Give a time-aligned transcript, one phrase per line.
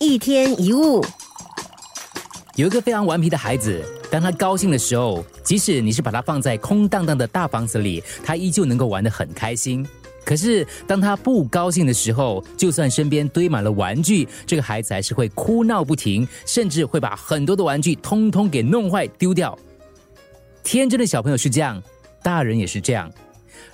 [0.00, 1.04] 一天一物，
[2.54, 9.84] 有一个非常顽皮的孩子，当他高兴的时候，即使你是把他放在空荡荡的大房子里，他依旧能够玩得很开心。
[10.24, 19.58] 可是当他不高兴的时候，就算身边堆满了玩具，这个孩子还是会哭闹不停，甚至会把很多的玩具通通给弄坏丢掉。
[20.62, 21.82] 天真的小朋友是这样，
[22.22, 23.10] 大人也是这样。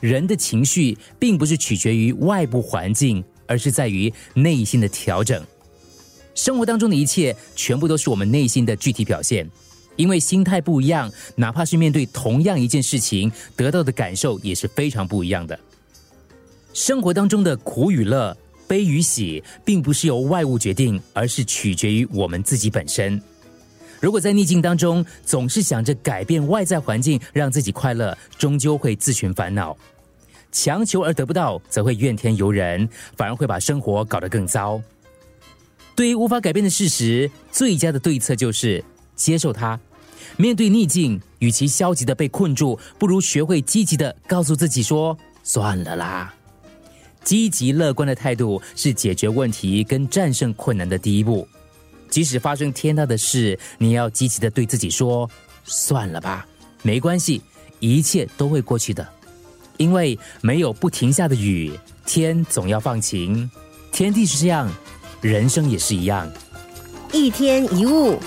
[0.00, 5.44] 人的情绪并不是取决于外部环境，而是在于内心的调整。
[6.44, 9.50] 生活当中的一切，全部都是我们内心的具体表现。
[9.96, 15.58] 因为心态不一样，哪怕是面对同样一件事情，得到的感受也是非常不一样的。
[16.74, 18.36] 生活当中的苦与乐、
[18.68, 23.18] 悲与喜，并不是由外物决定，而是取决于我们自己本身。
[23.98, 29.74] 如果在逆境当中总是想着改变外在环境让自己快乐，终究会自寻烦恼。
[30.52, 34.78] 强求而得不到，则会怨天尤人，反而会把生活搞得更糟。
[35.94, 38.82] 对于无法改变的事实，最佳的对策就是
[39.14, 39.78] 接受它。
[40.36, 46.34] 面对逆境，与其消极的被困住，不如学会积极的告诉自己说：“算了啦。”
[47.22, 51.46] 积极乐观的态度是解决问题跟战胜困难的第一步。
[52.10, 55.28] 即使发生天大的事，你要积极的对自己说
[55.64, 56.46] ：“算了吧，
[56.82, 57.40] 没关系，
[57.78, 59.06] 一切都会过去的。”
[59.78, 61.72] 因为没有不停下的雨，
[62.06, 63.48] 天总要放晴。
[63.90, 64.68] 天地是这样。
[65.24, 66.30] 人生也是一样，
[67.10, 68.18] 一天一物。